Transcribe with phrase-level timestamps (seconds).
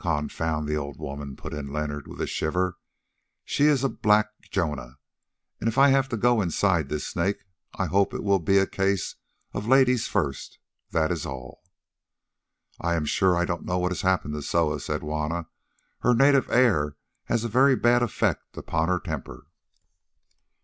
[0.00, 2.76] "Confound the old woman!" put in Leonard with a shiver.
[3.44, 4.98] "She is a black Jonah,
[5.60, 8.58] and if I have to go inside this snake I hope that it will be
[8.58, 9.14] a case
[9.54, 10.58] of ladies first,
[10.90, 11.62] that is all."
[12.80, 15.46] "I am sure I don't know what has happened to Soa," said Juanna.
[16.00, 16.96] "Her native air
[17.26, 19.46] has a very bad effect upon her temper."